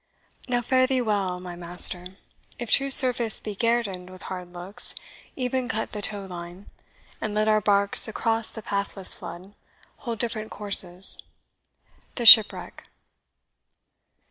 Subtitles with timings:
[0.47, 2.17] Now fare thee well, my master
[2.57, 4.95] if true service Be guerdon'd with hard looks,
[5.37, 6.71] e'en cut the tow line,
[7.21, 9.53] And let our barks across the pathless flood
[9.97, 11.21] Hold different courses
[12.15, 12.89] THE SHIPWRECK.